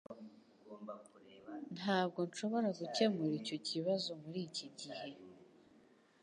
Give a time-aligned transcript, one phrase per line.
[1.77, 5.07] Ntabwo nshobora gukemura icyo kibazo muri iki gihe